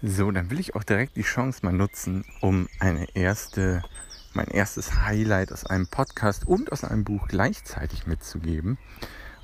So, 0.00 0.30
dann 0.30 0.48
will 0.50 0.60
ich 0.60 0.76
auch 0.76 0.84
direkt 0.84 1.16
die 1.16 1.22
Chance 1.22 1.58
mal 1.62 1.72
nutzen, 1.72 2.24
um 2.40 2.68
eine 2.78 3.16
erste, 3.16 3.82
mein 4.32 4.46
erstes 4.46 4.94
Highlight 5.04 5.52
aus 5.52 5.66
einem 5.66 5.88
Podcast 5.88 6.46
und 6.46 6.70
aus 6.70 6.84
einem 6.84 7.02
Buch 7.02 7.26
gleichzeitig 7.26 8.06
mitzugeben. 8.06 8.78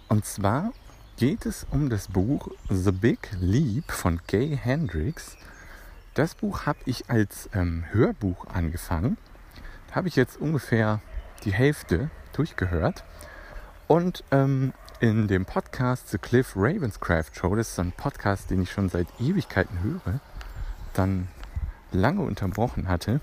Und 0.09 0.25
zwar 0.25 0.73
geht 1.17 1.45
es 1.45 1.67
um 1.73 1.91
das 1.91 2.07
Buch 2.07 2.53
The 2.71 2.93
Big 2.93 3.31
Leap 3.41 3.91
von 3.91 4.21
Gay 4.29 4.57
Hendricks. 4.57 5.37
Das 6.15 6.37
Buch 6.37 6.67
habe 6.67 6.79
ich 6.85 7.11
als 7.11 7.51
ähm, 7.53 7.87
Hörbuch 7.91 8.47
angefangen. 8.47 9.17
Da 9.89 9.97
habe 9.97 10.07
ich 10.07 10.15
jetzt 10.15 10.37
ungefähr 10.37 11.01
die 11.45 11.53
Hälfte 11.53 12.11
durchgehört. 12.33 13.03
Und 13.89 14.23
ähm, 14.31 14.73
in 15.01 15.27
dem 15.27 15.47
Podcast 15.47 16.11
The 16.11 16.19
Cliff 16.19 16.53
Ravenscraft 16.55 17.35
Show, 17.35 17.57
das 17.57 17.71
ist 17.71 17.75
so 17.75 17.83
ein 17.83 17.91
Podcast, 17.91 18.51
den 18.51 18.63
ich 18.63 18.71
schon 18.71 18.89
seit 18.89 19.09
Ewigkeiten 19.19 19.83
höre, 19.83 20.21
dann 20.95 21.29
lange 21.93 22.23
unterbrochen 22.23 22.89
hatte, 22.89 23.21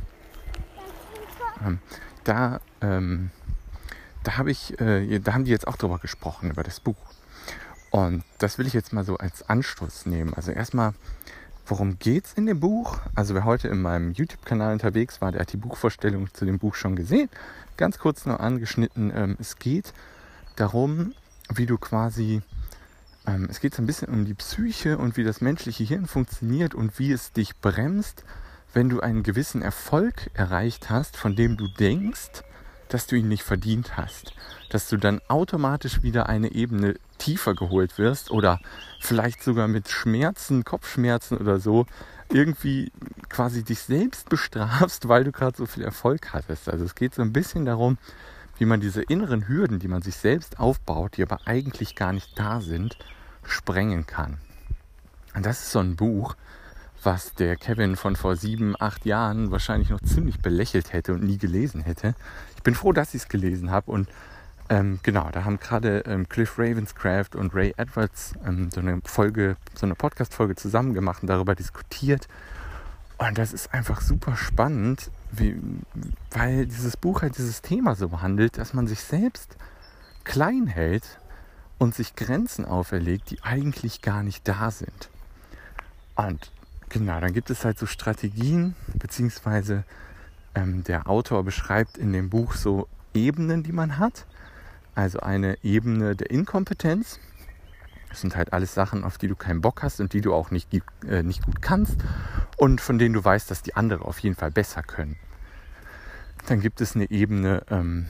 ähm, 1.65 1.79
da, 2.23 2.59
ähm, 2.81 3.31
da, 4.23 4.37
hab 4.37 4.47
ich, 4.47 4.79
äh, 4.79 5.19
da 5.19 5.33
haben 5.33 5.45
die 5.45 5.51
jetzt 5.51 5.67
auch 5.67 5.77
drüber 5.77 5.99
gesprochen, 5.99 6.51
über 6.51 6.63
das 6.63 6.79
Buch. 6.79 6.95
Und 7.89 8.23
das 8.39 8.57
will 8.57 8.67
ich 8.67 8.73
jetzt 8.73 8.93
mal 8.93 9.03
so 9.03 9.17
als 9.17 9.47
Anstoß 9.49 10.05
nehmen. 10.05 10.33
Also 10.33 10.51
erstmal, 10.51 10.93
worum 11.65 11.99
geht 11.99 12.25
es 12.25 12.33
in 12.33 12.45
dem 12.45 12.59
Buch? 12.59 12.99
Also 13.15 13.33
wer 13.33 13.43
heute 13.43 13.67
in 13.67 13.81
meinem 13.81 14.11
YouTube-Kanal 14.11 14.73
unterwegs 14.73 15.19
war, 15.21 15.31
der 15.31 15.41
hat 15.41 15.53
die 15.53 15.57
Buchvorstellung 15.57 16.33
zu 16.33 16.45
dem 16.45 16.57
Buch 16.57 16.75
schon 16.75 16.95
gesehen. 16.95 17.29
Ganz 17.75 17.99
kurz 17.99 18.25
noch 18.25 18.39
angeschnitten. 18.39 19.11
Ähm, 19.13 19.37
es 19.39 19.57
geht 19.57 19.93
darum, 20.55 21.13
wie 21.53 21.65
du 21.65 21.77
quasi 21.77 22.41
ähm, 23.27 23.47
es 23.49 23.59
geht 23.59 23.75
so 23.75 23.81
ein 23.81 23.85
bisschen 23.85 24.09
um 24.09 24.25
die 24.25 24.33
Psyche 24.33 24.97
und 24.97 25.17
wie 25.17 25.23
das 25.23 25.41
menschliche 25.41 25.83
Hirn 25.83 26.07
funktioniert 26.07 26.73
und 26.75 26.97
wie 26.99 27.11
es 27.11 27.31
dich 27.31 27.55
bremst, 27.57 28.23
wenn 28.73 28.89
du 28.89 29.01
einen 29.01 29.23
gewissen 29.23 29.61
Erfolg 29.61 30.31
erreicht 30.33 30.89
hast, 30.89 31.17
von 31.17 31.35
dem 31.35 31.57
du 31.57 31.67
denkst, 31.67 32.43
dass 32.89 33.07
du 33.07 33.15
ihn 33.15 33.27
nicht 33.27 33.43
verdient 33.43 33.97
hast. 33.97 34.33
Dass 34.69 34.89
du 34.89 34.97
dann 34.97 35.21
automatisch 35.27 36.03
wieder 36.03 36.27
eine 36.29 36.51
Ebene 36.51 36.95
tiefer 37.17 37.53
geholt 37.53 37.97
wirst 37.97 38.31
oder 38.31 38.59
vielleicht 38.99 39.43
sogar 39.43 39.67
mit 39.67 39.89
Schmerzen, 39.89 40.63
Kopfschmerzen 40.63 41.37
oder 41.37 41.59
so 41.59 41.85
irgendwie 42.29 42.91
quasi 43.29 43.63
dich 43.63 43.79
selbst 43.79 44.29
bestrafst, 44.29 45.07
weil 45.07 45.23
du 45.23 45.31
gerade 45.31 45.57
so 45.57 45.65
viel 45.65 45.83
Erfolg 45.83 46.33
hattest. 46.33 46.69
Also 46.69 46.85
es 46.85 46.95
geht 46.95 47.13
so 47.13 47.21
ein 47.21 47.33
bisschen 47.33 47.65
darum, 47.65 47.97
wie 48.61 48.65
man 48.65 48.79
diese 48.79 49.01
inneren 49.01 49.47
Hürden, 49.47 49.79
die 49.79 49.87
man 49.87 50.03
sich 50.03 50.15
selbst 50.15 50.59
aufbaut, 50.59 51.17
die 51.17 51.23
aber 51.23 51.39
eigentlich 51.45 51.95
gar 51.95 52.13
nicht 52.13 52.37
da 52.37 52.61
sind, 52.61 52.95
sprengen 53.43 54.05
kann. 54.05 54.37
Und 55.33 55.47
das 55.47 55.61
ist 55.61 55.71
so 55.71 55.79
ein 55.79 55.95
Buch, 55.95 56.35
was 57.01 57.33
der 57.33 57.55
Kevin 57.55 57.95
von 57.95 58.15
vor 58.15 58.35
sieben, 58.35 58.75
acht 58.79 59.03
Jahren 59.03 59.49
wahrscheinlich 59.49 59.89
noch 59.89 59.99
ziemlich 60.01 60.41
belächelt 60.41 60.93
hätte 60.93 61.13
und 61.13 61.23
nie 61.23 61.39
gelesen 61.39 61.81
hätte. 61.81 62.13
Ich 62.55 62.61
bin 62.61 62.75
froh, 62.75 62.91
dass 62.91 63.15
ich 63.15 63.23
es 63.23 63.29
gelesen 63.29 63.71
habe 63.71 63.89
und 63.89 64.07
ähm, 64.69 64.99
genau, 65.01 65.31
da 65.31 65.43
haben 65.43 65.59
gerade 65.59 66.03
ähm, 66.05 66.29
Cliff 66.29 66.59
Ravenscraft 66.59 67.29
und 67.33 67.55
Ray 67.55 67.73
Edwards 67.77 68.35
ähm, 68.45 68.69
so 68.69 68.79
eine 68.79 69.01
Folge, 69.05 69.57
so 69.73 69.87
eine 69.87 69.95
Podcast-Folge 69.95 70.53
zusammen 70.55 70.93
gemacht 70.93 71.23
und 71.23 71.29
darüber 71.29 71.55
diskutiert. 71.55 72.27
Und 73.17 73.39
das 73.39 73.53
ist 73.53 73.73
einfach 73.73 74.01
super 74.01 74.37
spannend, 74.37 75.09
wie, 75.31 75.59
weil 76.31 76.65
dieses 76.65 76.97
Buch 76.97 77.21
halt 77.21 77.37
dieses 77.37 77.61
Thema 77.61 77.95
so 77.95 78.09
behandelt, 78.09 78.57
dass 78.57 78.73
man 78.73 78.87
sich 78.87 78.99
selbst 78.99 79.55
klein 80.23 80.67
hält 80.67 81.19
und 81.77 81.95
sich 81.95 82.15
Grenzen 82.15 82.65
auferlegt, 82.65 83.31
die 83.31 83.41
eigentlich 83.41 84.01
gar 84.01 84.23
nicht 84.23 84.47
da 84.47 84.71
sind. 84.71 85.09
Und 86.15 86.51
genau, 86.89 87.19
dann 87.19 87.33
gibt 87.33 87.49
es 87.49 87.65
halt 87.65 87.79
so 87.79 87.85
Strategien, 87.85 88.75
beziehungsweise 88.93 89.83
ähm, 90.53 90.83
der 90.83 91.09
Autor 91.09 91.43
beschreibt 91.43 91.97
in 91.97 92.13
dem 92.13 92.29
Buch 92.29 92.53
so 92.53 92.87
Ebenen, 93.13 93.63
die 93.63 93.71
man 93.71 93.97
hat. 93.97 94.25
Also 94.93 95.19
eine 95.19 95.57
Ebene 95.63 96.15
der 96.15 96.29
Inkompetenz. 96.31 97.19
Das 98.11 98.21
sind 98.21 98.35
halt 98.35 98.51
alles 98.51 98.73
Sachen, 98.73 99.05
auf 99.05 99.17
die 99.17 99.29
du 99.29 99.35
keinen 99.35 99.61
Bock 99.61 99.81
hast 99.83 100.01
und 100.01 100.11
die 100.13 100.21
du 100.21 100.33
auch 100.33 100.51
nicht, 100.51 100.69
äh, 101.07 101.23
nicht 101.23 101.43
gut 101.45 101.61
kannst 101.61 101.95
und 102.57 102.81
von 102.81 102.99
denen 102.99 103.13
du 103.13 103.23
weißt, 103.23 103.49
dass 103.49 103.63
die 103.63 103.75
anderen 103.75 104.03
auf 104.03 104.19
jeden 104.19 104.35
Fall 104.35 104.51
besser 104.51 104.83
können. 104.83 105.15
Dann 106.47 106.59
gibt 106.59 106.81
es 106.81 106.95
eine 106.95 107.09
Ebene, 107.09 107.63
ähm, 107.69 108.07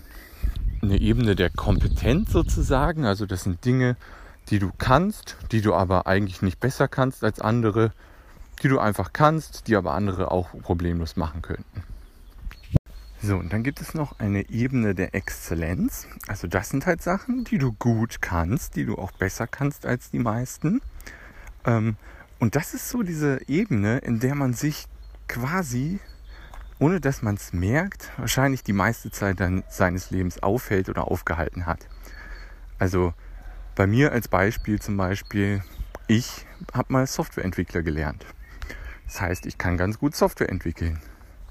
eine 0.82 1.00
Ebene 1.00 1.36
der 1.36 1.52
Kompetenz 1.52 2.32
sozusagen. 2.32 3.06
Also 3.06 3.28
das 3.28 3.44
sind 3.44 3.64
Dinge, 3.64 3.96
die 4.50 4.58
du 4.58 4.72
kannst, 4.76 5.38
die 5.52 5.62
du 5.62 5.76
aber 5.76 6.08
eigentlich 6.08 6.42
nicht 6.42 6.60
besser 6.60 6.88
kannst 6.88 7.24
als 7.24 7.40
andere, 7.40 7.94
die 8.64 8.70
du 8.70 8.80
einfach 8.80 9.14
kannst, 9.14 9.68
die 9.68 9.76
aber 9.76 9.94
andere 9.94 10.32
auch 10.32 10.50
problemlos 10.64 11.16
machen 11.16 11.44
könnten. 11.44 11.84
So, 13.22 13.38
und 13.38 13.54
dann 13.54 13.64
gibt 13.64 13.82
es 13.82 13.94
noch 13.94 14.20
eine 14.20 14.50
Ebene 14.50 14.96
der 14.96 15.14
Exzellenz. 15.14 16.08
Also 16.28 16.48
das 16.48 16.70
sind 16.70 16.86
halt 16.86 17.04
Sachen, 17.04 17.44
die 17.44 17.60
du 17.60 17.72
gut 17.72 18.22
kannst, 18.22 18.76
die 18.76 18.86
du 18.86 18.98
auch 18.98 19.12
besser 19.12 19.46
kannst 19.46 19.86
als 19.86 20.10
die 20.10 20.20
meisten. 20.20 20.82
Ähm, 21.66 21.98
und 22.40 22.56
das 22.56 22.74
ist 22.74 22.90
so 22.90 23.04
diese 23.04 23.48
Ebene, 23.48 24.00
in 24.00 24.20
der 24.20 24.34
man 24.34 24.54
sich 24.54 24.88
quasi 25.28 26.00
ohne 26.82 27.00
dass 27.00 27.22
man 27.22 27.36
es 27.36 27.54
merkt, 27.54 28.10
wahrscheinlich 28.18 28.64
die 28.64 28.74
meiste 28.74 29.12
Zeit 29.12 29.40
dann 29.40 29.64
seines 29.70 30.10
Lebens 30.10 30.42
aufhält 30.42 30.90
oder 30.90 31.08
aufgehalten 31.08 31.68
hat. 31.68 31.88
Also 32.80 33.14
bei 33.76 33.86
mir 33.86 34.12
als 34.12 34.28
Beispiel 34.28 34.82
zum 34.82 34.98
Beispiel, 34.98 35.64
ich 36.08 36.48
habe 36.74 36.92
mal 36.92 37.06
Softwareentwickler 37.06 37.84
gelernt. 37.84 38.26
Das 39.06 39.22
heißt, 39.22 39.46
ich 39.46 39.60
kann 39.60 39.78
ganz 39.78 40.00
gut 40.00 40.16
Software 40.16 40.50
entwickeln. 40.50 41.00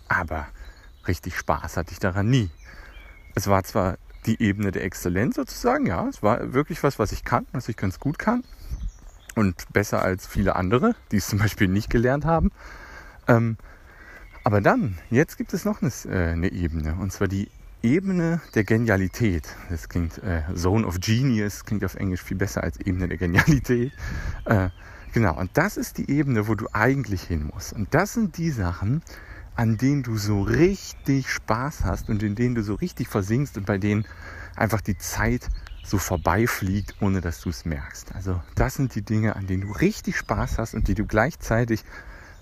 Aber 0.09 0.49
richtig 1.07 1.37
Spaß 1.37 1.77
hatte 1.77 1.93
ich 1.93 1.99
daran 1.99 2.29
nie. 2.29 2.51
Es 3.35 3.47
war 3.47 3.63
zwar 3.65 3.97
die 4.27 4.43
Ebene 4.43 4.71
der 4.71 4.85
Exzellenz 4.85 5.37
sozusagen, 5.37 5.87
ja, 5.87 6.07
es 6.09 6.23
war 6.23 6.53
wirklich 6.53 6.83
was, 6.83 6.99
was 6.99 7.13
ich 7.13 7.25
kann, 7.25 7.47
was 7.53 7.69
ich 7.69 7.77
ganz 7.77 7.99
gut 7.99 8.19
kann. 8.19 8.45
Und 9.37 9.73
besser 9.73 10.03
als 10.03 10.27
viele 10.27 10.57
andere, 10.57 10.95
die 11.13 11.17
es 11.17 11.29
zum 11.29 11.39
Beispiel 11.39 11.69
nicht 11.69 11.89
gelernt 11.89 12.25
haben. 12.25 12.51
Ähm, 13.29 13.57
aber 14.45 14.61
dann, 14.61 14.99
jetzt 15.11 15.37
gibt 15.37 15.55
es 15.55 15.65
noch 15.65 15.81
eine, 15.83 15.93
äh, 16.07 16.33
eine 16.33 16.51
Ebene, 16.51 16.97
und 16.97 17.13
zwar 17.13 17.29
die 17.29 17.49
Ebene 17.83 18.41
der 18.55 18.65
Genialität. 18.65 19.49
Das 19.71 19.89
klingt 19.89 20.19
äh, 20.19 20.43
Zone 20.55 20.87
of 20.87 21.01
Genius, 21.01 21.65
klingt 21.65 21.85
auf 21.85 21.95
Englisch 21.95 22.23
viel 22.23 22.37
besser 22.37 22.63
als 22.63 22.79
Ebene 22.79 23.09
der 23.09 23.17
Genialität. 23.17 23.93
Äh, 24.45 24.69
genau, 25.13 25.39
und 25.39 25.51
das 25.55 25.77
ist 25.77 25.99
die 25.99 26.11
Ebene, 26.11 26.49
wo 26.49 26.55
du 26.55 26.67
eigentlich 26.73 27.23
hin 27.23 27.51
musst. 27.53 27.73
Und 27.73 27.95
das 27.95 28.15
sind 28.15 28.37
die 28.37 28.51
Sachen, 28.51 29.03
an 29.61 29.77
denen 29.77 30.03
du 30.03 30.17
so 30.17 30.41
richtig 30.41 31.29
Spaß 31.29 31.85
hast 31.85 32.09
und 32.09 32.23
in 32.23 32.35
denen 32.35 32.55
du 32.55 32.63
so 32.63 32.77
richtig 32.77 33.09
versinkst 33.09 33.59
und 33.59 33.67
bei 33.67 33.77
denen 33.77 34.07
einfach 34.57 34.81
die 34.81 34.97
Zeit 34.97 35.51
so 35.85 35.99
vorbeifliegt, 35.99 36.95
ohne 37.03 37.21
dass 37.21 37.43
du 37.43 37.51
es 37.51 37.67
merkst. 37.67 38.15
Also 38.15 38.41
das 38.55 38.77
sind 38.77 38.95
die 38.95 39.03
Dinge, 39.03 39.37
an 39.37 39.47
denen 39.47 39.65
du 39.69 39.73
richtig 39.73 40.17
Spaß 40.17 40.57
hast 40.57 40.73
und 40.73 40.89
die 40.89 40.95
du 40.95 41.05
gleichzeitig 41.05 41.85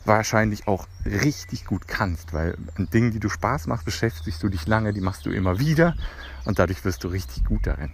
wahrscheinlich 0.05 0.69
auch 0.69 0.87
richtig 1.05 1.65
gut 1.65 1.89
kannst, 1.89 2.33
weil 2.33 2.56
an 2.77 2.89
Dingen, 2.89 3.11
die 3.11 3.19
du 3.19 3.29
Spaß 3.29 3.67
machst, 3.67 3.85
beschäftigst 3.85 4.41
du 4.45 4.49
dich 4.49 4.69
lange, 4.69 4.93
die 4.93 5.00
machst 5.00 5.27
du 5.27 5.31
immer 5.31 5.59
wieder 5.59 5.97
und 6.45 6.61
dadurch 6.61 6.85
wirst 6.85 7.03
du 7.03 7.09
richtig 7.09 7.45
gut 7.45 7.67
darin. 7.67 7.91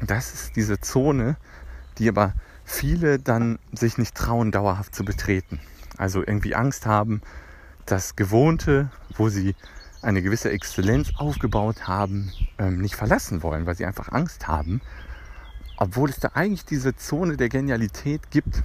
Das 0.00 0.34
ist 0.34 0.56
diese 0.56 0.80
Zone, 0.80 1.36
die 1.98 2.08
aber 2.08 2.34
viele 2.64 3.20
dann 3.20 3.60
sich 3.72 3.96
nicht 3.96 4.16
trauen, 4.16 4.50
dauerhaft 4.50 4.92
zu 4.92 5.04
betreten. 5.04 5.60
Also 5.96 6.20
irgendwie 6.26 6.56
Angst 6.56 6.84
haben, 6.84 7.22
das 7.90 8.16
Gewohnte, 8.16 8.90
wo 9.16 9.28
sie 9.28 9.54
eine 10.02 10.22
gewisse 10.22 10.50
Exzellenz 10.50 11.12
aufgebaut 11.16 11.88
haben, 11.88 12.32
ähm, 12.58 12.80
nicht 12.80 12.94
verlassen 12.94 13.42
wollen, 13.42 13.66
weil 13.66 13.74
sie 13.74 13.86
einfach 13.86 14.12
Angst 14.12 14.46
haben. 14.46 14.80
Obwohl 15.76 16.10
es 16.10 16.20
da 16.20 16.32
eigentlich 16.34 16.64
diese 16.64 16.94
Zone 16.96 17.36
der 17.36 17.48
Genialität 17.48 18.30
gibt, 18.30 18.62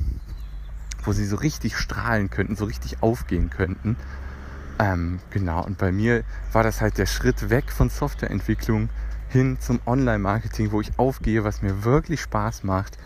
wo 1.03 1.13
sie 1.13 1.25
so 1.25 1.37
richtig 1.37 1.77
strahlen 1.77 2.29
könnten, 2.29 2.55
so 2.55 2.65
richtig 2.65 3.01
aufgehen 3.01 3.49
könnten. 3.49 3.97
Ähm, 4.79 5.19
genau, 5.29 5.63
und 5.63 5.77
bei 5.77 5.91
mir 5.91 6.23
war 6.51 6.63
das 6.63 6.81
halt 6.81 6.97
der 6.97 7.05
Schritt 7.05 7.49
weg 7.49 7.71
von 7.71 7.89
Softwareentwicklung 7.89 8.89
hin 9.29 9.57
zum 9.59 9.79
Online-Marketing, 9.85 10.71
wo 10.71 10.81
ich 10.81 10.97
aufgehe, 10.97 11.43
was 11.43 11.61
mir 11.61 11.83
wirklich 11.83 12.21
Spaß 12.21 12.63
macht. 12.63 12.97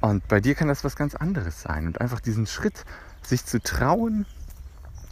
Und 0.00 0.26
bei 0.28 0.40
dir 0.40 0.54
kann 0.54 0.68
das 0.68 0.84
was 0.84 0.96
ganz 0.96 1.14
anderes 1.14 1.62
sein. 1.62 1.86
Und 1.86 2.00
einfach 2.00 2.20
diesen 2.20 2.46
Schritt, 2.46 2.84
sich 3.22 3.44
zu 3.44 3.60
trauen, 3.60 4.26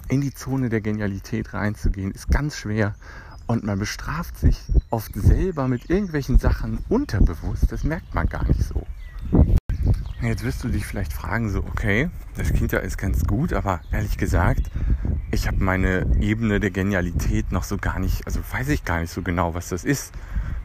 in 0.08 0.20
die 0.20 0.32
Zone 0.32 0.68
der 0.68 0.80
Genialität 0.80 1.54
reinzugehen, 1.54 2.10
ist 2.12 2.28
ganz 2.28 2.56
schwer. 2.56 2.94
Und 3.46 3.64
man 3.64 3.78
bestraft 3.78 4.38
sich 4.38 4.60
oft 4.90 5.14
selber 5.14 5.68
mit 5.68 5.88
irgendwelchen 5.88 6.38
Sachen 6.38 6.78
unterbewusst. 6.88 7.70
Das 7.70 7.84
merkt 7.84 8.14
man 8.14 8.26
gar 8.26 8.46
nicht 8.46 8.62
so. 8.62 8.86
Jetzt 10.22 10.42
wirst 10.42 10.64
du 10.64 10.68
dich 10.68 10.84
vielleicht 10.84 11.12
fragen, 11.12 11.50
so, 11.50 11.60
okay, 11.60 12.10
das 12.36 12.52
klingt 12.52 12.72
ja 12.72 12.80
alles 12.80 12.96
ganz 12.96 13.24
gut, 13.24 13.52
aber 13.52 13.80
ehrlich 13.92 14.18
gesagt, 14.18 14.70
ich 15.30 15.46
habe 15.46 15.62
meine 15.62 16.06
Ebene 16.20 16.58
der 16.58 16.70
Genialität 16.70 17.52
noch 17.52 17.62
so 17.62 17.76
gar 17.76 18.00
nicht, 18.00 18.26
also 18.26 18.40
weiß 18.50 18.68
ich 18.70 18.84
gar 18.84 19.00
nicht 19.00 19.12
so 19.12 19.22
genau, 19.22 19.54
was 19.54 19.68
das 19.68 19.84
ist. 19.84 20.12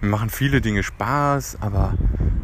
Mir 0.02 0.10
machen 0.10 0.32
viele 0.32 0.62
Dinge 0.62 0.82
Spaß, 0.82 1.58
aber 1.62 1.96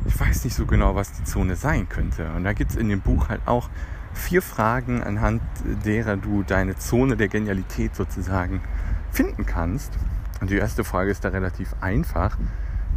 ich 0.05 0.19
weiß 0.19 0.43
nicht 0.43 0.55
so 0.55 0.67
genau, 0.67 0.93
was 0.93 1.11
die 1.13 1.23
Zone 1.23 1.55
sein 1.55 1.89
könnte. 1.89 2.31
Und 2.33 2.43
da 2.43 2.53
gibt 2.53 2.71
es 2.71 2.77
in 2.77 2.89
dem 2.89 3.01
Buch 3.01 3.29
halt 3.29 3.41
auch 3.47 3.69
vier 4.17 4.41
Fragen, 4.41 5.01
anhand 5.03 5.41
derer 5.85 6.17
du 6.17 6.43
deine 6.43 6.75
Zone 6.75 7.15
der 7.15 7.27
Genialität 7.27 7.95
sozusagen 7.95 8.61
finden 9.11 9.45
kannst. 9.45 9.93
Und 10.41 10.49
die 10.49 10.57
erste 10.57 10.83
Frage 10.83 11.11
ist 11.11 11.23
da 11.23 11.29
relativ 11.29 11.73
einfach. 11.81 12.37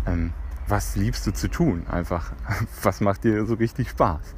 Ähm, 0.07 0.33
was 0.67 0.97
liebst 0.97 1.27
du 1.27 1.33
zu 1.33 1.49
tun? 1.49 1.87
Einfach, 1.89 2.33
was 2.83 3.01
macht 3.01 3.25
dir 3.25 3.45
so 3.47 3.55
richtig 3.55 3.91
Spaß? 3.91 4.35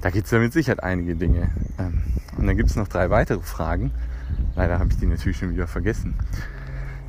Da 0.00 0.10
gibt 0.10 0.26
es 0.26 0.30
ja 0.30 0.38
mit 0.38 0.52
Sicherheit 0.52 0.82
einige 0.82 1.16
Dinge. 1.16 1.50
Ähm, 1.78 2.02
und 2.36 2.46
dann 2.46 2.56
gibt 2.56 2.70
es 2.70 2.76
noch 2.76 2.88
drei 2.88 3.10
weitere 3.10 3.40
Fragen. 3.40 3.92
Leider 4.54 4.78
habe 4.78 4.90
ich 4.90 4.98
die 4.98 5.06
natürlich 5.06 5.38
schon 5.38 5.50
wieder 5.50 5.66
vergessen. 5.66 6.14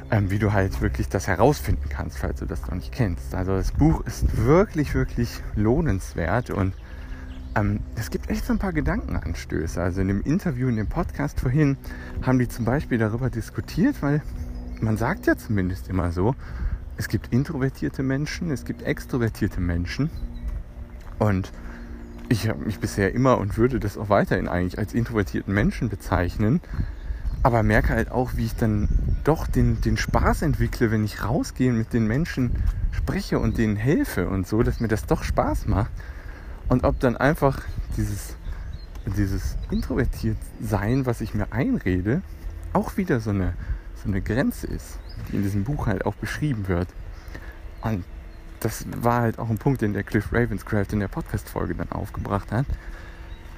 Ähm, 0.10 0.32
wie 0.32 0.40
du 0.40 0.54
halt 0.54 0.82
wirklich 0.82 1.10
das 1.10 1.28
herausfinden 1.28 1.90
kannst, 1.90 2.20
falls 2.20 2.40
du 2.40 2.46
das 2.46 2.62
noch 2.62 2.76
nicht 2.76 2.94
kennst. 2.94 3.36
Also 3.36 3.56
das 3.58 3.74
Buch 3.74 4.06
ist 4.06 4.38
wirklich, 4.38 4.94
wirklich 4.94 5.42
lohnenswert 5.56 6.50
und 6.50 6.74
es 7.96 8.10
gibt 8.10 8.30
echt 8.30 8.46
so 8.46 8.54
ein 8.54 8.60
paar 8.60 8.74
Gedankenanstöße. 8.74 9.82
Also 9.82 10.02
in 10.02 10.08
dem 10.08 10.22
Interview, 10.22 10.68
in 10.68 10.76
dem 10.76 10.88
Podcast 10.88 11.40
vorhin 11.40 11.78
haben 12.22 12.40
die 12.40 12.48
zum 12.48 12.66
Beispiel 12.66 12.98
darüber 12.98 13.30
diskutiert, 13.30 14.02
weil 14.02 14.22
man 14.82 14.98
sagt 14.98 15.28
ja 15.28 15.38
zumindest 15.38 15.88
immer 15.90 16.12
so, 16.12 16.36
es 16.98 17.08
gibt 17.08 17.34
introvertierte 17.34 18.04
Menschen, 18.04 18.52
es 18.52 18.66
gibt 18.66 18.82
extrovertierte 18.82 19.60
Menschen 19.60 20.10
und 21.20 21.52
ich 22.30 22.50
habe 22.50 22.66
mich 22.66 22.80
bisher 22.80 23.14
immer 23.14 23.38
und 23.38 23.58
würde 23.58 23.80
das 23.80 23.98
auch 23.98 24.10
weiterhin 24.10 24.48
eigentlich 24.48 24.78
als 24.78 24.94
introvertierten 24.94 25.54
Menschen 25.54 25.90
bezeichnen, 25.90 26.60
aber 27.44 27.64
merke 27.64 27.90
halt 27.90 28.12
auch, 28.12 28.32
wie 28.36 28.46
ich 28.46 28.56
dann 28.56 28.90
doch 29.24 29.48
den, 29.48 29.80
den 29.82 29.98
Spaß 29.98 30.42
entwickle, 30.42 30.92
wenn 30.92 31.06
ich 31.06 31.24
rausgehe 31.24 31.72
und 31.72 31.78
mit 31.78 31.94
den 31.94 32.08
Menschen 32.08 32.52
spreche 32.92 33.40
und 33.40 33.58
denen 33.58 33.78
helfe 33.78 34.28
und 34.28 34.48
so, 34.48 34.64
dass 34.64 34.80
mir 34.80 34.88
das 34.88 35.06
doch 35.06 35.24
Spaß 35.24 35.68
macht. 35.68 35.92
Und 36.70 36.84
ob 36.84 37.00
dann 37.00 37.16
einfach 37.18 37.62
dieses, 37.96 38.36
dieses 39.06 39.58
introvertiert 39.72 40.38
sein, 40.62 41.06
was 41.06 41.22
ich 41.22 41.34
mir 41.34 41.52
einrede, 41.52 42.22
auch 42.74 42.98
wieder 42.98 43.20
so 43.20 43.30
eine, 43.30 43.54
so 43.96 44.10
eine 44.10 44.22
Grenze 44.22 44.68
ist, 44.68 45.00
die 45.30 45.38
in 45.38 45.44
diesem 45.44 45.64
Buch 45.64 45.88
halt 45.88 46.06
auch 46.06 46.16
beschrieben 46.16 46.68
wird. 46.68 46.90
Und 47.82 48.04
das 48.60 48.86
war 49.02 49.22
halt 49.22 49.40
auch 49.40 49.50
ein 49.50 49.58
Punkt, 49.58 49.82
den 49.82 49.94
der 49.94 50.04
Cliff 50.04 50.34
Ravenscraft 50.34 50.88
in 50.92 51.00
der 51.00 51.08
Podcast-Folge 51.08 51.76
dann 51.76 51.92
aufgebracht 51.92 52.52
hat. 52.52 52.66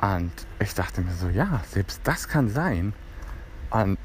Und 0.02 0.32
ich 0.60 0.74
dachte 0.76 1.02
mir 1.02 1.14
so, 1.14 1.30
ja, 1.30 1.62
selbst 1.70 2.02
das 2.04 2.28
kann 2.28 2.50
sein. 2.50 2.94
Und 3.70 3.98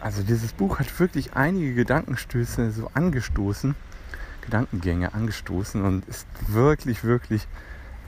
also 0.00 0.22
dieses 0.22 0.52
Buch 0.52 0.78
hat 0.78 1.00
wirklich 1.00 1.34
einige 1.34 1.74
Gedankenstöße 1.74 2.70
so 2.70 2.90
angestoßen, 2.94 3.74
Gedankengänge 4.42 5.14
angestoßen 5.14 5.82
und 5.82 6.06
ist 6.06 6.26
wirklich, 6.46 7.02
wirklich 7.02 7.46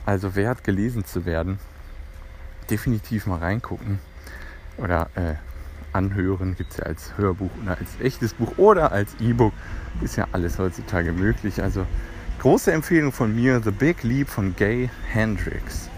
also 0.09 0.35
wert 0.35 0.63
gelesen 0.63 1.05
zu 1.05 1.25
werden. 1.25 1.59
Definitiv 2.69 3.27
mal 3.27 3.37
reingucken 3.37 3.99
oder 4.77 5.09
äh, 5.15 5.35
anhören. 5.93 6.55
Gibt 6.55 6.71
es 6.71 6.77
ja 6.77 6.85
als 6.85 7.17
Hörbuch 7.17 7.51
oder 7.61 7.77
als 7.77 7.89
echtes 8.01 8.33
Buch 8.33 8.57
oder 8.57 8.91
als 8.91 9.15
E-Book. 9.19 9.53
Ist 10.01 10.15
ja 10.17 10.27
alles 10.31 10.57
heutzutage 10.57 11.11
möglich. 11.11 11.61
Also 11.61 11.85
große 12.39 12.71
Empfehlung 12.71 13.11
von 13.11 13.35
mir, 13.35 13.61
The 13.63 13.71
Big 13.71 14.03
Leap 14.03 14.29
von 14.29 14.55
Gay 14.55 14.89
Hendricks. 15.11 15.89